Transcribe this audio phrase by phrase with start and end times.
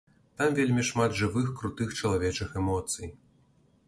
[0.41, 3.13] Там вельмі шмат жывых крутых чалавечых эмоцый.